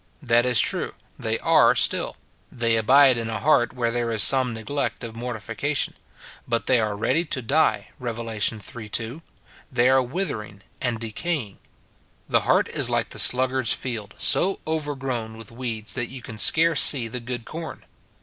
That 0.23 0.47
is 0.47 0.59
true; 0.59 0.93
they 1.19 1.37
are 1.37 1.75
still, 1.75 2.17
they 2.51 2.75
abide 2.75 3.19
in 3.19 3.29
a 3.29 3.37
heart 3.39 3.71
where 3.73 3.91
there 3.91 4.09
is 4.09 4.23
some 4.23 4.51
neglect 4.51 5.03
of 5.03 5.15
mortification; 5.15 5.93
but 6.47 6.65
they 6.65 6.79
are 6.79 6.97
ready 6.97 7.23
to 7.25 7.39
die, 7.43 7.89
Rev. 7.99 8.17
iii, 8.17 8.89
2, 8.89 9.21
they 9.71 9.87
are 9.89 10.01
witliering 10.01 10.61
and 10.81 10.99
decay 10.99 11.39
ing. 11.49 11.59
The 12.27 12.39
heart 12.49 12.67
is 12.69 12.89
like 12.89 13.11
the 13.11 13.19
sluggard's 13.19 13.73
field,— 13.73 14.15
so 14.33 14.59
over 14.65 14.95
grown 14.95 15.37
with 15.37 15.51
weeds 15.51 15.93
that 15.93 16.07
you 16.07 16.23
can 16.23 16.39
scarce 16.39 16.81
see 16.81 17.07
the 17.07 17.19
good 17.19 17.45
corn. 17.45 17.85